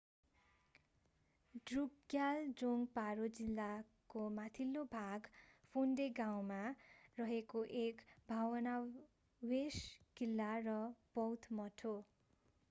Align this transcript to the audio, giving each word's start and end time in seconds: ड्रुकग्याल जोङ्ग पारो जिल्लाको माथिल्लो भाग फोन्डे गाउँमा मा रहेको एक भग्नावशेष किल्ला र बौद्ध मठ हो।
ड्रुकग्याल 1.69 2.39
जोङ्ग 2.61 2.87
पारो 2.95 3.27
जिल्लाको 3.39 4.23
माथिल्लो 4.37 4.85
भाग 4.95 5.29
फोन्डे 5.75 6.07
गाउँमा 6.21 6.61
मा 6.63 6.73
रहेको 7.17 7.63
एक 7.83 8.03
भग्नावशेष 8.29 9.81
किल्ला 10.17 10.51
र 10.65 10.79
बौद्ध 11.15 11.59
मठ 11.61 11.85
हो। 11.85 11.95